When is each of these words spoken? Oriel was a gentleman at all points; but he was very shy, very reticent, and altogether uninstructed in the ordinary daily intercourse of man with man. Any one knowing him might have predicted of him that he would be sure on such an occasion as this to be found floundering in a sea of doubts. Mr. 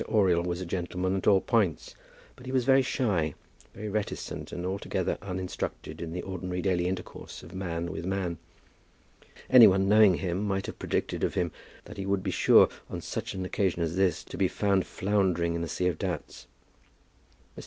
Oriel 0.09 0.41
was 0.41 0.59
a 0.59 0.65
gentleman 0.65 1.15
at 1.15 1.27
all 1.27 1.39
points; 1.41 1.93
but 2.35 2.47
he 2.47 2.51
was 2.51 2.65
very 2.65 2.81
shy, 2.81 3.35
very 3.75 3.87
reticent, 3.87 4.51
and 4.51 4.65
altogether 4.65 5.15
uninstructed 5.21 6.01
in 6.01 6.11
the 6.11 6.23
ordinary 6.23 6.59
daily 6.59 6.87
intercourse 6.87 7.43
of 7.43 7.53
man 7.53 7.85
with 7.91 8.03
man. 8.03 8.39
Any 9.47 9.67
one 9.67 9.87
knowing 9.87 10.15
him 10.15 10.41
might 10.41 10.65
have 10.65 10.79
predicted 10.79 11.23
of 11.23 11.35
him 11.35 11.51
that 11.85 11.97
he 11.97 12.07
would 12.07 12.23
be 12.23 12.31
sure 12.31 12.67
on 12.89 12.99
such 13.01 13.35
an 13.35 13.45
occasion 13.45 13.83
as 13.83 13.95
this 13.95 14.23
to 14.23 14.39
be 14.39 14.47
found 14.47 14.87
floundering 14.87 15.53
in 15.53 15.63
a 15.63 15.67
sea 15.67 15.85
of 15.85 15.99
doubts. 15.99 16.47
Mr. 17.55 17.59